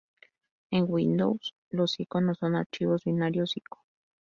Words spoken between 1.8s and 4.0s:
iconos son archivos binarios ".ico".